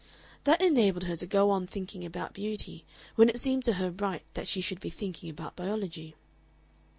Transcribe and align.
That 0.45 0.63
enabled 0.63 1.03
her 1.03 1.15
to 1.17 1.27
go 1.27 1.51
on 1.51 1.67
thinking 1.67 2.03
about 2.03 2.33
beauty 2.33 2.85
when 3.13 3.29
it 3.29 3.37
seemed 3.37 3.63
to 3.65 3.73
her 3.73 3.91
right 3.91 4.23
that 4.33 4.47
she 4.47 4.59
should 4.59 4.79
be 4.79 4.89
thinking 4.89 5.29
about 5.29 5.55
biology. 5.55 6.15